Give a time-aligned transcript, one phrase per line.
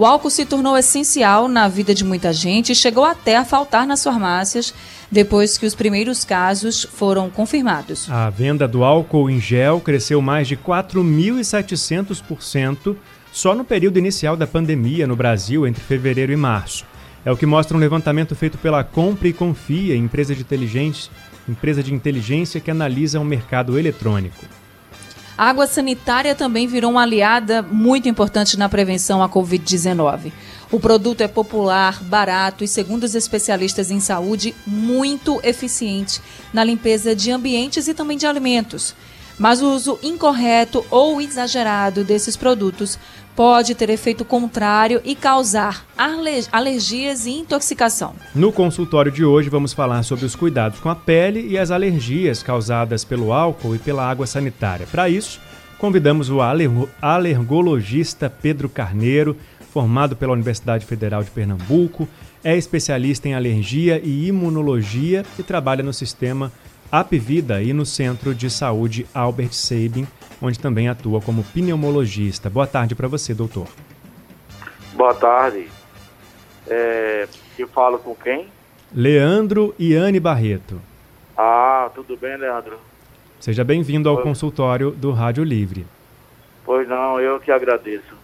[0.00, 3.86] O álcool se tornou essencial na vida de muita gente e chegou até a faltar
[3.86, 4.72] nas farmácias
[5.10, 8.10] depois que os primeiros casos foram confirmados.
[8.10, 12.96] A venda do álcool em gel cresceu mais de 4.700%
[13.30, 16.86] só no período inicial da pandemia no Brasil, entre fevereiro e março.
[17.22, 21.12] É o que mostra um levantamento feito pela Compre e Confia, empresa de inteligência
[21.46, 24.46] empresa de inteligência que analisa o mercado eletrônico.
[25.42, 30.32] Água sanitária também virou uma aliada muito importante na prevenção à Covid-19.
[30.70, 36.20] O produto é popular, barato e, segundo os especialistas em saúde, muito eficiente
[36.52, 38.94] na limpeza de ambientes e também de alimentos.
[39.38, 42.98] Mas o uso incorreto ou exagerado desses produtos
[43.34, 45.86] pode ter efeito contrário e causar
[46.52, 48.14] alergias e intoxicação.
[48.34, 52.42] No consultório de hoje vamos falar sobre os cuidados com a pele e as alergias
[52.42, 54.86] causadas pelo álcool e pela água sanitária.
[54.90, 55.40] Para isso,
[55.78, 56.38] convidamos o
[57.00, 59.36] alergologista Pedro Carneiro,
[59.72, 62.08] formado pela Universidade Federal de Pernambuco,
[62.42, 66.50] é especialista em alergia e imunologia e trabalha no sistema
[66.90, 70.06] Apvida e no Centro de Saúde Albert Sabin
[70.40, 72.48] onde também atua como pneumologista.
[72.48, 73.66] Boa tarde para você, doutor.
[74.94, 75.68] Boa tarde.
[76.66, 78.48] É, eu falo com quem?
[78.94, 80.80] Leandro Iane Barreto.
[81.36, 82.78] Ah, tudo bem, Leandro?
[83.38, 84.28] Seja bem-vindo ao pois...
[84.28, 85.86] consultório do Rádio Livre.
[86.64, 88.14] Pois não, eu que agradeço.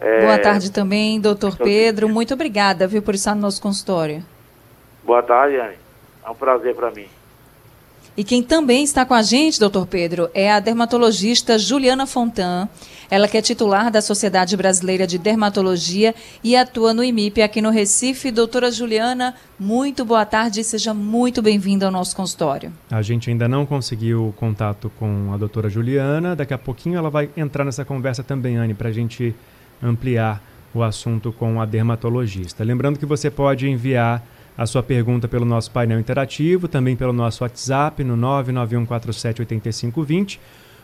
[0.00, 0.22] É...
[0.22, 2.08] Boa tarde também, doutor Pedro.
[2.08, 4.24] Muito obrigada, viu, por estar no nosso consultório.
[5.04, 5.76] Boa tarde, Anne.
[6.24, 7.06] É um prazer para mim.
[8.18, 12.68] E quem também está com a gente, doutor Pedro, é a dermatologista Juliana Fontan.
[13.08, 16.12] Ela que é titular da Sociedade Brasileira de Dermatologia
[16.42, 18.32] e atua no IMIP aqui no Recife.
[18.32, 22.72] Doutora Juliana, muito boa tarde e seja muito bem-vinda ao nosso consultório.
[22.90, 26.34] A gente ainda não conseguiu contato com a doutora Juliana.
[26.34, 29.32] Daqui a pouquinho ela vai entrar nessa conversa também, Anne, para a gente
[29.80, 30.42] ampliar
[30.74, 32.64] o assunto com a dermatologista.
[32.64, 34.26] Lembrando que você pode enviar
[34.58, 40.40] a sua pergunta pelo nosso painel interativo, também pelo nosso WhatsApp no 991478520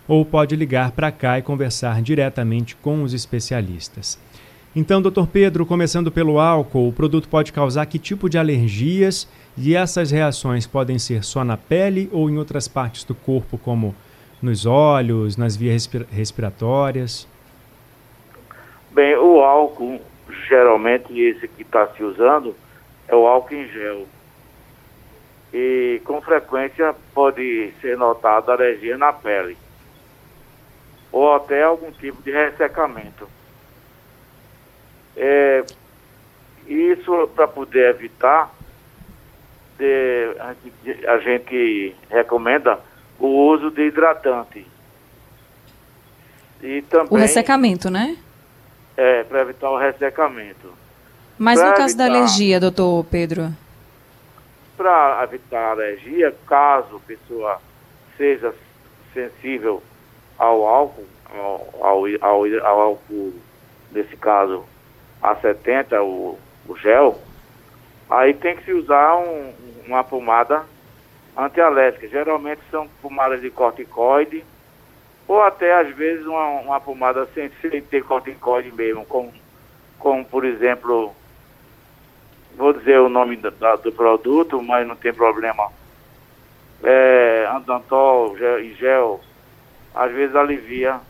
[0.07, 4.17] ou pode ligar para cá e conversar diretamente com os especialistas.
[4.77, 9.75] Então, doutor Pedro, começando pelo álcool, o produto pode causar que tipo de alergias e
[9.75, 13.95] essas reações podem ser só na pele ou em outras partes do corpo, como
[14.43, 17.27] nos olhos, nas vias respiratórias?
[18.91, 20.01] Bem, o álcool,
[20.49, 22.55] geralmente esse que está se usando,
[23.09, 24.07] é o álcool em gel.
[25.53, 29.57] E com frequência pode ser notada alergia na pele
[31.15, 33.29] ou até algum tipo de ressecamento.
[35.17, 35.65] É,
[36.67, 38.53] isso para poder evitar,
[39.79, 42.81] de, a, gente, a gente recomenda
[43.21, 44.67] o uso de hidratante.
[46.61, 48.17] E também, o ressecamento, né?
[48.97, 50.73] É, para evitar o ressecamento.
[51.39, 53.51] Mas no caso evitar, da alergia, doutor Pedro?
[54.77, 57.61] Para evitar alergia, caso a pessoa
[58.17, 58.55] seja
[59.13, 59.83] sensível
[60.39, 63.35] ao álcool, ao, ao, ao, álcool,
[63.91, 64.65] nesse caso,
[65.23, 67.19] A70, o, o gel,
[68.09, 69.53] aí tem que se usar um,
[69.87, 70.65] uma pomada
[71.37, 72.09] antialérgica.
[72.09, 74.45] Geralmente são pomadas de corticoide,
[75.27, 79.33] ou até às vezes uma, uma pomada sem, sem ter corticoide mesmo, como,
[79.99, 81.15] como por exemplo
[82.57, 85.69] vou dizer o nome do, do produto, mas não tem problema.
[86.83, 89.21] É, andantol gel, e gel,
[89.95, 91.01] às vezes alivia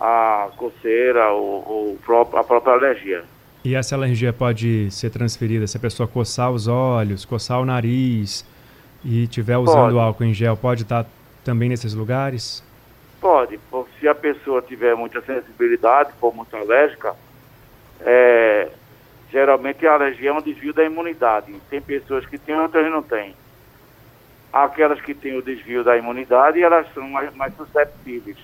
[0.00, 3.24] a coceira ou, ou a própria alergia.
[3.64, 8.44] E essa alergia pode ser transferida se a pessoa coçar os olhos, coçar o nariz
[9.02, 9.98] e estiver usando pode.
[9.98, 11.06] álcool em gel, pode estar
[11.42, 12.62] também nesses lugares?
[13.20, 13.58] Pode,
[13.98, 17.14] se a pessoa tiver muita sensibilidade, for muito alérgica,
[18.02, 18.68] é,
[19.34, 21.52] Geralmente a alergia é um desvio da imunidade.
[21.68, 23.34] Tem pessoas que têm, outras não têm.
[24.52, 28.36] Aquelas que têm o desvio da imunidade, elas são mais, mais susceptíveis.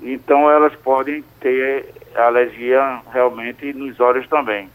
[0.00, 4.70] Então elas podem ter alergia realmente nos olhos também.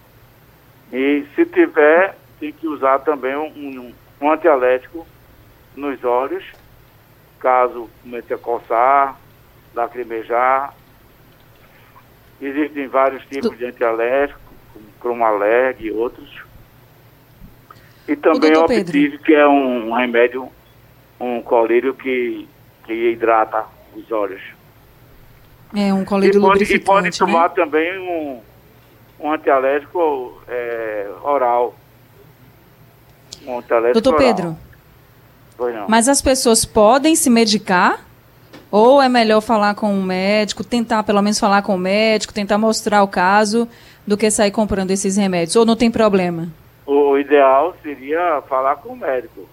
[0.92, 5.08] E se tiver, tem que usar também um, um, antialérgico
[5.74, 6.44] nos olhos,
[7.40, 9.18] caso comece a coçar,
[9.74, 10.74] lacrimejar.
[12.42, 14.43] Existem vários tipos de antialérgicos como
[15.04, 16.30] Cromaleg e outros.
[18.08, 20.50] E também o Optive, que é um remédio,
[21.20, 22.48] um colírio que,
[22.86, 23.66] que hidrata
[23.96, 24.42] os olhos.
[25.76, 27.12] É, um colírio e pode, E pode né?
[27.12, 28.42] tomar também um,
[29.20, 31.76] um antialérgico é, oral.
[33.46, 34.36] Um antialérgico Doutor oral.
[34.36, 34.58] Pedro,
[35.58, 35.86] pois não.
[35.88, 38.06] mas as pessoas podem se medicar?
[38.70, 42.58] Ou é melhor falar com o médico, tentar pelo menos falar com o médico, tentar
[42.58, 43.70] mostrar o caso,
[44.06, 45.56] do que sair comprando esses remédios?
[45.56, 46.50] Ou não tem problema?
[46.86, 49.48] O ideal seria falar com o médico.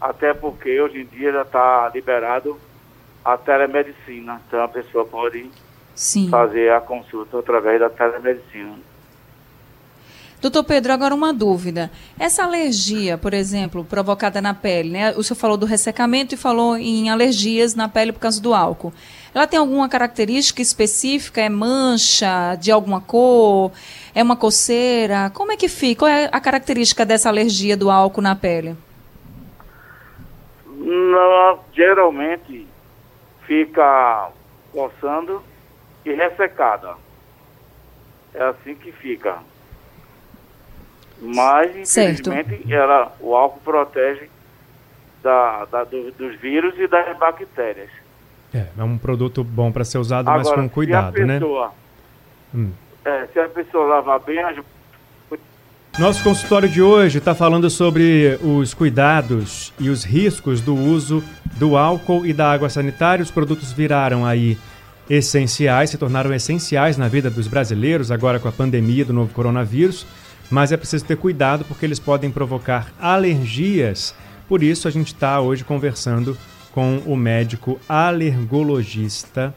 [0.00, 2.58] Até porque hoje em dia já está liberado
[3.24, 4.40] a telemedicina.
[4.46, 5.48] Então a pessoa pode
[5.94, 6.28] Sim.
[6.28, 8.74] fazer a consulta através da telemedicina.
[10.42, 11.88] Doutor Pedro, agora uma dúvida.
[12.18, 15.12] Essa alergia, por exemplo, provocada na pele, né?
[15.12, 18.92] O senhor falou do ressecamento e falou em alergias na pele por causa do álcool.
[19.32, 21.40] Ela tem alguma característica específica?
[21.40, 23.70] É mancha de alguma cor?
[24.12, 25.30] É uma coceira?
[25.30, 26.00] Como é que fica?
[26.00, 28.76] Qual é a característica dessa alergia do álcool na pele?
[30.66, 32.66] Não, geralmente
[33.46, 34.28] fica
[34.72, 35.40] coçando
[36.04, 36.96] e ressecada.
[38.34, 39.38] É assim que fica.
[41.20, 44.28] Mas, infelizmente, ela, o álcool protege
[45.22, 47.90] da, da do, dos vírus e das bactérias.
[48.52, 51.38] É, é um produto bom para ser usado, Agora, mas com cuidado, se né?
[51.38, 51.72] Pessoa,
[52.54, 52.70] hum.
[53.04, 54.56] é, se a pessoa lavar bem as
[55.98, 61.22] nosso consultório de hoje está falando sobre os cuidados e os riscos do uso
[61.58, 63.22] do álcool e da água sanitária.
[63.22, 64.56] Os produtos viraram aí
[65.10, 70.06] essenciais, se tornaram essenciais na vida dos brasileiros agora com a pandemia do novo coronavírus
[70.52, 74.14] mas é preciso ter cuidado porque eles podem provocar alergias.
[74.46, 76.36] Por isso, a gente está hoje conversando
[76.72, 79.54] com o médico alergologista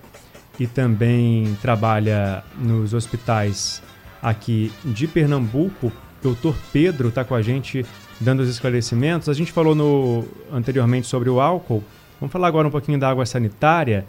[0.58, 3.84] e também trabalha nos hospitais
[4.24, 5.92] aqui de Pernambuco.
[6.24, 7.86] Doutor Pedro está com a gente
[8.22, 9.28] dando os esclarecimentos.
[9.28, 11.84] A gente falou no, anteriormente sobre o álcool.
[12.22, 14.06] Vamos falar agora um pouquinho da água sanitária.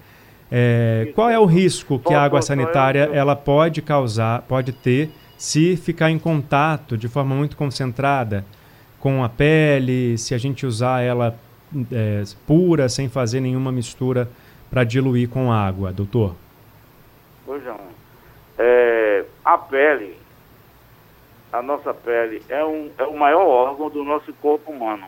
[0.49, 5.77] É, qual é o risco que a água sanitária ela pode causar, pode ter se
[5.77, 8.45] ficar em contato de forma muito concentrada
[8.99, 11.39] com a pele, se a gente usar ela
[11.93, 14.29] é, pura, sem fazer nenhuma mistura
[14.71, 16.35] para diluir com água, doutor?
[17.45, 17.81] Pois não.
[18.59, 20.19] É, a pele,
[21.53, 25.07] a nossa pele é, um, é o maior órgão do nosso corpo humano.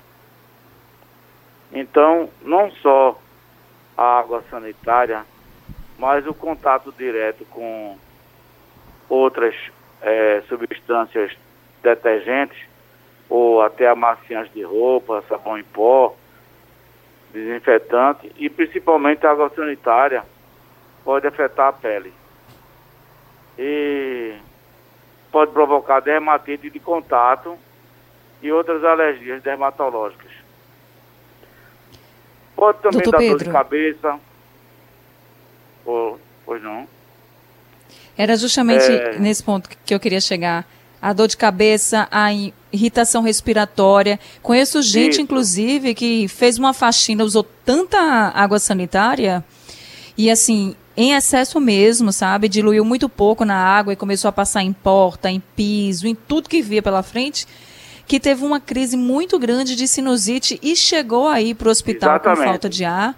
[1.73, 3.19] Então, não só
[3.97, 5.25] a água sanitária,
[5.99, 7.97] mas o contato direto com
[9.09, 9.55] outras
[10.03, 11.33] é, substâncias
[11.83, 12.59] detergentes
[13.29, 16.15] ou até amaciantes de roupa, sabão em pó,
[17.33, 20.25] desinfetante e principalmente a água sanitária
[21.05, 22.12] pode afetar a pele.
[23.59, 24.35] E
[25.31, 27.59] pode provocar dermatite de contato
[28.41, 30.31] e outras alergias dermatológicas.
[32.55, 33.39] Pode também Doutor dar Pedro.
[33.39, 34.21] dor de cabeça.
[35.85, 36.89] Ou, pois não.
[38.19, 39.17] Era justamente é...
[39.17, 40.67] nesse ponto que eu queria chegar.
[41.00, 42.31] A dor de cabeça, a
[42.73, 44.19] irritação respiratória.
[44.43, 45.20] Conheço gente, Isso.
[45.20, 47.99] inclusive, que fez uma faxina, usou tanta
[48.35, 49.44] água sanitária
[50.17, 52.49] e, assim, em excesso mesmo, sabe?
[52.49, 56.49] Diluiu muito pouco na água e começou a passar em porta, em piso, em tudo
[56.49, 57.47] que via pela frente,
[58.05, 62.39] que teve uma crise muito grande de sinusite e chegou aí para o hospital Exatamente.
[62.41, 63.17] com falta de ar.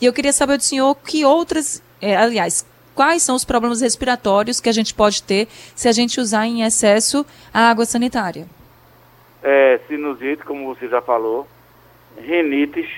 [0.00, 2.64] E eu queria saber do senhor que outras, é, aliás,
[2.98, 6.64] quais são os problemas respiratórios que a gente pode ter se a gente usar em
[6.64, 7.24] excesso
[7.54, 8.44] a água sanitária?
[9.40, 11.46] É, sinusite, como você já falou,
[12.20, 12.90] rinites,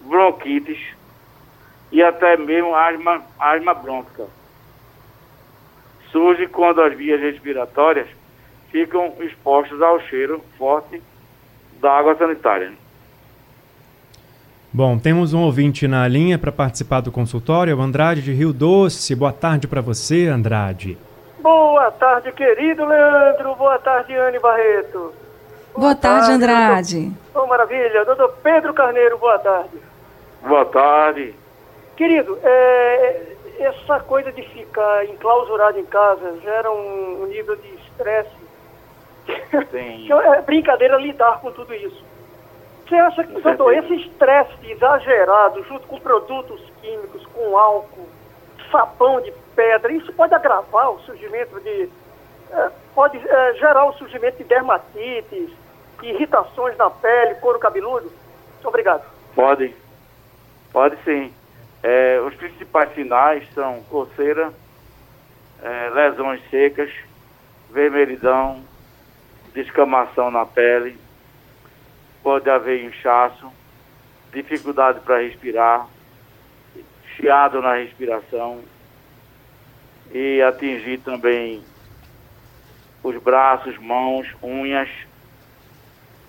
[0.00, 0.80] bronquites
[1.92, 4.26] e até mesmo asma, asma brônquica.
[6.10, 8.08] Surge quando as vias respiratórias
[8.72, 11.00] ficam expostas ao cheiro forte
[11.80, 12.72] da água sanitária.
[14.72, 19.16] Bom, temos um ouvinte na linha para participar do consultório, o Andrade de Rio Doce.
[19.16, 20.96] Boa tarde para você, Andrade.
[21.40, 23.56] Boa tarde, querido Leandro.
[23.56, 24.98] Boa tarde, Anne Barreto.
[24.98, 25.12] Boa,
[25.74, 27.00] boa tarde, tarde, Andrade.
[27.00, 27.42] Doutor...
[27.42, 28.04] Oh, maravilha.
[28.04, 29.76] Doutor Pedro Carneiro, boa tarde.
[30.46, 31.34] Boa tarde.
[31.96, 33.22] Querido, é,
[33.58, 38.30] essa coisa de ficar enclausurado em casa gera um, um nível de estresse.
[39.72, 40.06] Sim.
[40.36, 42.09] é brincadeira lidar com tudo isso.
[42.90, 48.08] Você acha que, doutor, esse estresse exagerado, junto com produtos químicos, com álcool,
[48.68, 51.88] sabão de pedra, isso pode agravar o surgimento de.
[52.50, 55.50] É, pode é, gerar o surgimento de dermatites,
[56.02, 58.10] irritações na pele, couro cabeludo?
[58.64, 59.04] Obrigado.
[59.36, 59.72] Pode.
[60.72, 61.32] Pode sim.
[61.84, 64.52] É, os principais sinais são coceira,
[65.62, 66.90] é, lesões secas,
[67.70, 68.64] vermelhidão,
[69.54, 70.98] descamação na pele,
[72.22, 73.50] pode haver inchaço,
[74.32, 75.86] dificuldade para respirar,
[77.16, 78.60] chiado na respiração
[80.12, 81.62] e atingir também
[83.02, 84.88] os braços, mãos, unhas,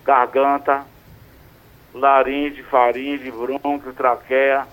[0.04, 0.84] garganta,
[1.94, 4.66] laringe, faringe, bronco, traqueia.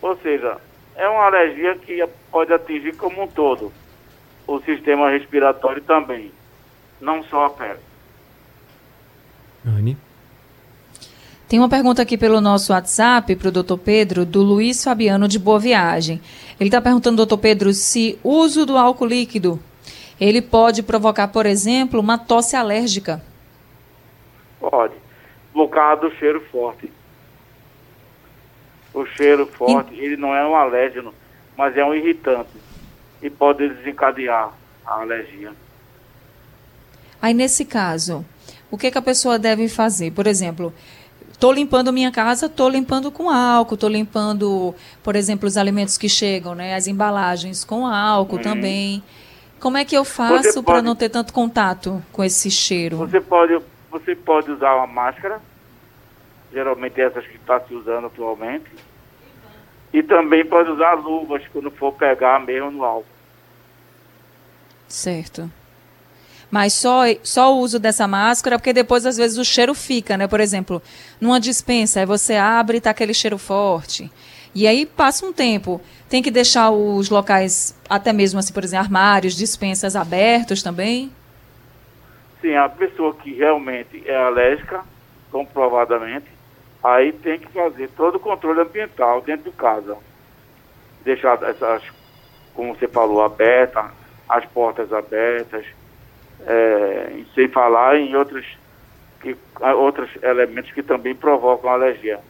[0.00, 0.58] Ou seja,
[0.94, 3.72] é uma alergia que pode atingir como um todo
[4.46, 6.30] o sistema respiratório também,
[7.00, 7.80] não só a pele.
[9.66, 9.96] Anne.
[11.48, 15.38] Tem uma pergunta aqui pelo nosso WhatsApp para o doutor Pedro, do Luiz Fabiano de
[15.38, 16.20] Boa Viagem.
[16.58, 19.60] Ele está perguntando, doutor Pedro, se uso do álcool líquido
[20.20, 23.22] ele pode provocar, por exemplo, uma tosse alérgica.
[24.58, 24.94] Pode.
[25.70, 26.90] Causa do cheiro forte.
[28.92, 29.98] O cheiro forte, e...
[29.98, 31.12] ele não é um alérgeno,
[31.56, 32.50] mas é um irritante.
[33.22, 34.52] E pode desencadear
[34.86, 35.52] a alergia.
[37.20, 38.24] Aí, nesse caso,
[38.70, 40.12] o que, que a pessoa deve fazer?
[40.12, 40.72] Por exemplo,
[41.36, 46.08] estou limpando minha casa, estou limpando com álcool, estou limpando, por exemplo, os alimentos que
[46.08, 48.42] chegam, né, as embalagens com álcool uhum.
[48.42, 49.02] também.
[49.60, 52.96] Como é que eu faço para não ter tanto contato com esse cheiro?
[52.96, 53.58] Você pode,
[53.90, 55.40] você pode usar uma máscara,
[56.52, 58.70] geralmente essas que está se usando atualmente,
[59.92, 63.06] e também pode usar luvas quando for pegar mesmo no álcool.
[64.88, 65.50] Certo.
[66.50, 70.26] Mas só, só o uso dessa máscara, porque depois às vezes o cheiro fica, né?
[70.28, 70.80] Por exemplo,
[71.20, 74.10] numa dispensa, aí você abre e tá aquele cheiro forte.
[74.54, 75.80] E aí passa um tempo.
[76.08, 81.12] Tem que deixar os locais, até mesmo assim, por exemplo, armários, dispensas abertos também?
[82.40, 84.82] Sim, a pessoa que realmente é alérgica,
[85.32, 86.26] comprovadamente,
[86.82, 89.96] aí tem que fazer todo o controle ambiental dentro de casa.
[91.04, 91.82] Deixar essas,
[92.54, 93.86] como você falou, abertas,
[94.28, 95.66] as portas abertas,
[96.44, 98.46] é, sem falar em outros,
[99.20, 99.36] que,
[99.76, 102.20] outros elementos que também provocam alergia,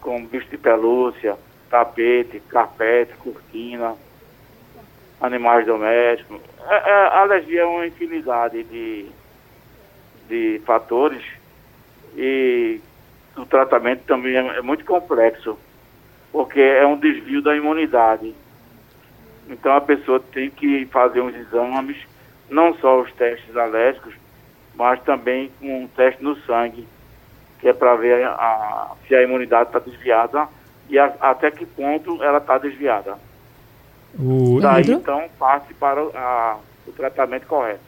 [0.00, 1.36] como bicho de pelúcia,
[1.70, 3.96] tapete, carpete, cortina,
[5.20, 6.40] animais domésticos.
[6.68, 9.06] É, é, a alergia é uma infinidade de,
[10.28, 11.22] de fatores
[12.16, 12.80] e
[13.36, 15.58] o tratamento também é, é muito complexo,
[16.30, 18.34] porque é um desvio da imunidade.
[19.48, 21.96] Então a pessoa tem que fazer uns exames,
[22.52, 24.14] não só os testes alérgicos,
[24.74, 26.86] mas também um teste no sangue,
[27.60, 30.48] que é para ver a, a, se a imunidade está desviada
[30.88, 33.16] e a, até que ponto ela está desviada.
[34.18, 34.60] O...
[34.60, 36.56] Daí, então, passe para a,
[36.86, 37.80] o tratamento correto.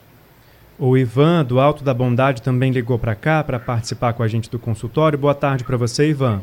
[0.79, 4.51] O Ivan, do Alto da Bondade, também ligou para cá para participar com a gente
[4.51, 5.19] do consultório.
[5.19, 6.43] Boa tarde para você, Ivan.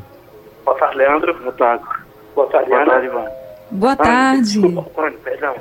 [0.63, 1.33] Boa tarde, Leandro.
[1.39, 1.83] Boa tarde.
[2.33, 3.25] Boa tarde, Boa tarde Ivan.
[3.71, 4.41] Boa tarde.
[4.41, 5.55] Desculpa, perdão.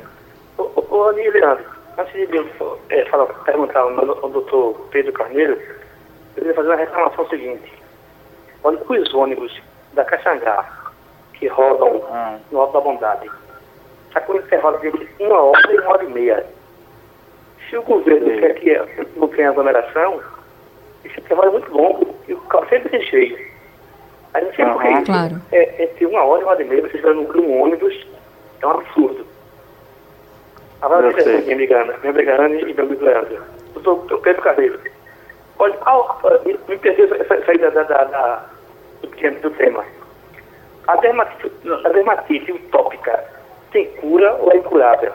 [0.57, 1.65] Ô, ô, ô Leandro,
[2.01, 6.77] antes de eu é, falar, perguntar ao, ao doutor Pedro Carneiro, eu queria fazer uma
[6.77, 7.73] reclamação seguinte.
[8.65, 9.61] Olha, os ônibus
[9.95, 10.69] da Caxangá,
[11.35, 12.05] que rodam
[12.51, 13.31] no Alto da Bondade.
[14.09, 14.89] Está com intervalo de
[15.21, 16.47] uma hora e uma hora e meia.
[17.69, 18.41] Se o governo Sim.
[18.41, 20.21] quer que não tenha aglomeração,
[21.05, 23.51] esse intervalo é muito longo e o carro sempre tem cheio.
[24.35, 25.05] A gente sempre uhum.
[25.05, 25.43] claro.
[25.53, 28.07] é, entre uma hora e uma hora e meia, você vai num ônibus,
[28.61, 29.30] é um absurdo.
[30.83, 31.43] Agora, eu sei.
[31.43, 33.43] minha amiga Ana, minha amiga Ana e meu amigo Leandro.
[33.83, 34.81] Doutor Pedro Carreiro.
[35.59, 35.77] Olha,
[36.45, 38.47] me, me perdeu essa saída da, da, da,
[39.03, 39.85] do, do tema.
[40.87, 41.53] A dermatite,
[41.85, 43.25] a dermatite utópica
[43.71, 45.13] tem cura ou é incurável?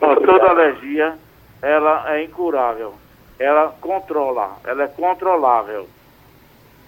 [0.00, 1.16] Não, toda alergia
[1.62, 2.94] ela é incurável.
[3.38, 5.88] Ela controla, ela é controlável.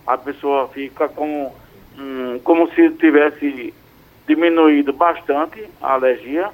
[0.06, 1.52] A pessoa fica com
[1.98, 3.72] hum, como se tivesse
[4.26, 6.50] diminuído bastante a alergia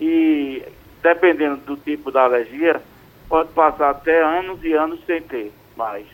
[0.00, 0.62] e
[1.02, 2.80] dependendo do tipo da alergia,
[3.28, 6.06] pode passar até anos e anos sem ter mais.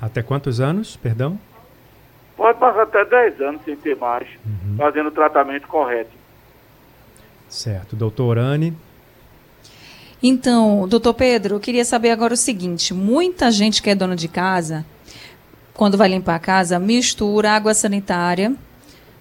[0.00, 1.38] Até quantos anos, perdão?
[2.36, 4.76] Pode passar até 10 anos sem ter mais, uhum.
[4.78, 6.10] fazendo o tratamento correto.
[7.48, 7.94] Certo.
[7.94, 8.74] Doutor Anne?
[10.22, 14.28] Então, doutor Pedro, eu queria saber agora o seguinte: muita gente que é dona de
[14.28, 14.86] casa,
[15.74, 18.54] quando vai limpar a casa, mistura água sanitária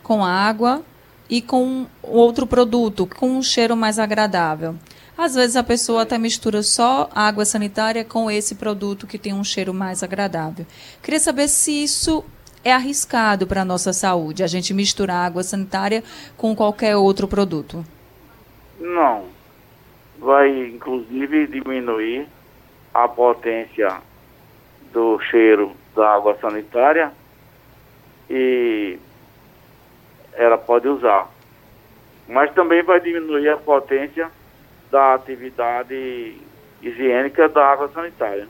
[0.02, 0.82] com água
[1.30, 4.76] e com outro produto, com um cheiro mais agradável.
[5.18, 9.44] Às vezes a pessoa até mistura só água sanitária com esse produto que tem um
[9.44, 10.66] cheiro mais agradável.
[11.04, 12.24] Queria saber se isso
[12.64, 16.04] é arriscado para a nossa saúde, a gente misturar água sanitária
[16.38, 17.86] com qualquer outro produto?
[18.80, 19.26] Não.
[20.18, 22.28] Vai, inclusive, diminuir
[22.94, 24.02] a potência
[24.94, 27.12] do cheiro da água sanitária
[28.30, 28.98] e
[30.34, 31.28] ela pode usar.
[32.28, 34.30] Mas também vai diminuir a potência
[34.92, 36.36] da atividade
[36.82, 38.48] higiênica da água sanitária.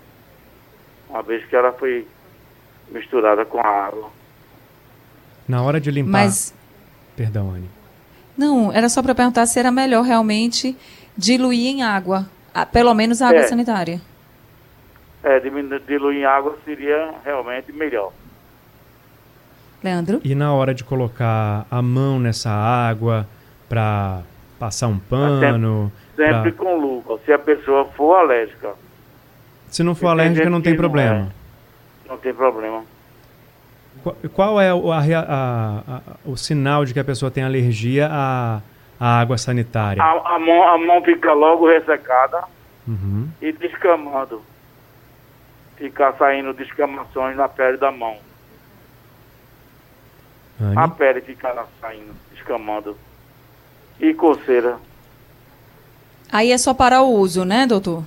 [1.10, 2.06] uma vez que ela foi
[2.90, 4.10] misturada com a água.
[5.48, 6.12] Na hora de limpar.
[6.12, 6.54] Mas.
[7.16, 7.70] Perdão, Anne.
[8.38, 10.78] Não, era só para perguntar se era melhor realmente
[11.18, 12.30] diluir em água,
[12.72, 13.48] pelo menos a água É.
[13.48, 14.00] sanitária.
[15.24, 15.40] É,
[15.86, 18.14] diluir em água seria realmente melhor.
[19.84, 20.20] Leandro?
[20.24, 23.26] E na hora de colocar a mão nessa água
[23.68, 24.22] para
[24.60, 25.92] passar um pano.
[26.16, 28.72] Sempre pra- com luva, se a pessoa for alérgica.
[29.70, 31.32] Se não for Tem alérgica, gente não tem que não problema.
[32.08, 32.84] Não tem problema.
[34.04, 38.10] Qu- Qual é o, a a- a- o sinal de que a pessoa tem alergia
[38.12, 38.62] à,
[39.00, 40.02] à água sanitária?
[40.02, 42.44] A, a mão, a mão fica logo ressecada
[42.88, 43.30] Uhum.
[43.42, 44.42] e descamando.
[45.78, 48.18] Fica saindo descamações na pele da mão.
[50.76, 52.98] A pele fica lá saindo, descamando.
[54.00, 54.78] E coceira.
[56.32, 58.04] Aí é só parar o uso, né, doutor?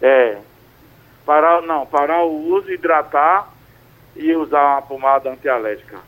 [0.00, 0.38] É.
[1.24, 3.52] Parar, não, parar o uso, hidratar
[4.16, 5.98] e usar uma pomada antialérgica.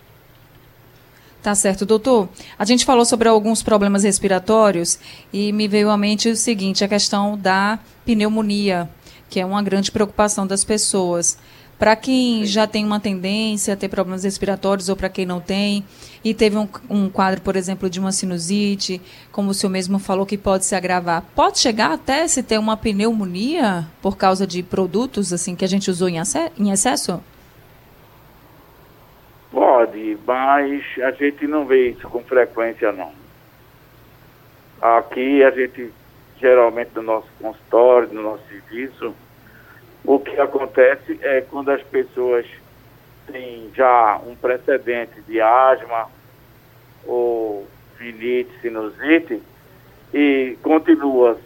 [1.43, 2.29] Tá certo, doutor.
[2.59, 4.99] A gente falou sobre alguns problemas respiratórios
[5.33, 8.89] e me veio à mente o seguinte, a questão da pneumonia,
[9.29, 11.39] que é uma grande preocupação das pessoas.
[11.81, 15.83] Para quem já tem uma tendência a ter problemas respiratórios ou para quem não tem,
[16.23, 19.01] e teve um, um quadro, por exemplo, de uma sinusite,
[19.33, 22.77] como o senhor mesmo falou que pode se agravar, pode chegar até se ter uma
[22.77, 26.17] pneumonia por causa de produtos assim que a gente usou em,
[26.59, 27.19] em excesso?
[29.51, 33.11] Pode, mas a gente não vê isso com frequência, não.
[34.83, 35.91] Aqui a gente,
[36.39, 39.15] geralmente no nosso consultório, no nosso serviço,
[40.05, 42.47] o que acontece é quando as pessoas
[43.27, 46.09] têm já um precedente de asma
[47.05, 47.67] ou
[47.99, 49.43] rinite, sinusite
[50.13, 51.39] e continua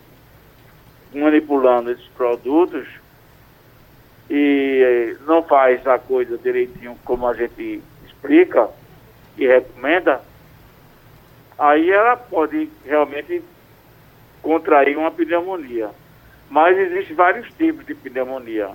[1.12, 2.86] manipulando esses produtos
[4.30, 8.68] e não faz a coisa direitinho como a gente explica
[9.36, 10.22] e recomenda,
[11.58, 13.42] aí ela pode realmente
[14.40, 15.90] contrair uma pneumonia.
[16.50, 18.70] Mas existem vários tipos de pneumonia.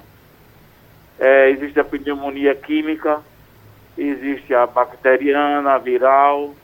[1.19, 3.21] É, existe a pneumonia química,
[3.97, 6.55] existe a bacteriana, a viral.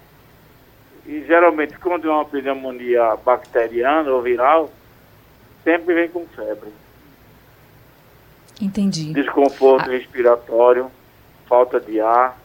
[1.06, 4.72] E geralmente quando é uma pneumonia bacteriana ou viral,
[5.64, 6.70] sempre vem com febre
[8.60, 9.14] Entendi.
[9.14, 9.92] desconforto Ah.
[9.92, 10.90] respiratório,
[11.48, 12.38] falta de ar.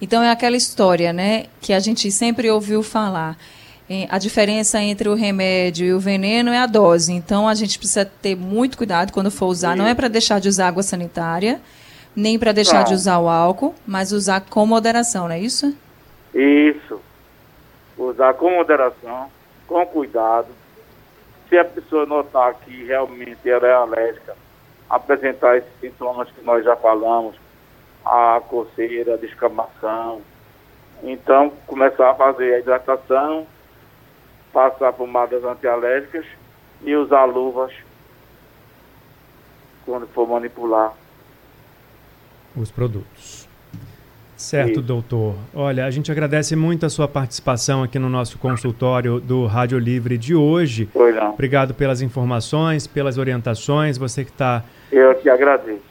[0.00, 3.36] Então é aquela história, né, que a gente sempre ouviu falar.
[4.10, 7.12] A diferença entre o remédio e o veneno é a dose.
[7.12, 9.74] Então a gente precisa ter muito cuidado quando for usar.
[9.74, 11.60] Não é para deixar de usar água sanitária,
[12.14, 15.74] nem para deixar de usar o álcool, mas usar com moderação, não é isso?
[16.34, 17.00] Isso.
[17.96, 19.30] Usar com moderação,
[19.66, 20.48] com cuidado.
[21.48, 24.36] Se a pessoa notar que realmente ela é alérgica,
[24.88, 27.36] apresentar esses sintomas que nós já falamos,
[28.04, 30.20] a coceira, a descamação.
[31.02, 33.46] Então, começar a fazer a hidratação,
[34.52, 36.24] passar pomadas antialérgicas
[36.82, 37.72] e usar luvas
[39.84, 40.92] quando for manipular.
[42.56, 43.48] Os produtos.
[44.36, 44.82] Certo, Isso.
[44.82, 45.34] doutor.
[45.52, 50.16] Olha, a gente agradece muito a sua participação aqui no nosso consultório do Rádio Livre
[50.16, 50.88] de hoje.
[50.92, 51.30] Pois não.
[51.30, 53.98] Obrigado pelas informações, pelas orientações.
[53.98, 54.62] Você que está.
[54.92, 55.82] Eu que agradeço.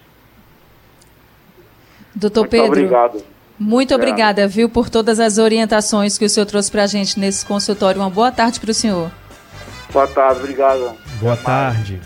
[2.15, 3.23] Doutor Muito Pedro, obrigado.
[3.59, 7.45] Muito obrigada, viu, por todas as orientações que o senhor trouxe para a gente nesse
[7.45, 7.99] consultório.
[8.01, 9.11] Uma boa tarde para o senhor.
[9.91, 10.95] Boa tarde, obrigado.
[11.19, 11.99] Boa tarde.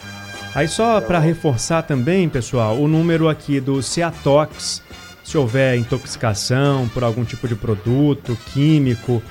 [0.54, 4.82] Aí só para reforçar também, pessoal, o número aqui do Ciatox,
[5.24, 9.22] se houver intoxicação por algum tipo de produto químico,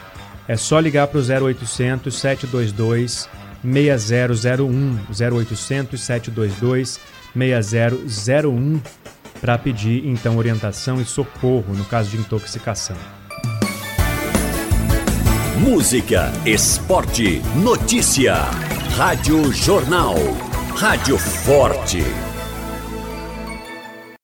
[0.49, 3.29] é só ligar para o 0800 722
[3.63, 7.01] 6001, 0800 722
[7.35, 8.81] 6001
[9.41, 12.97] para pedir então orientação e socorro no caso de intoxicação.
[15.59, 18.35] Música, esporte, notícia.
[18.97, 20.15] Rádio Jornal.
[20.75, 22.03] Rádio Forte.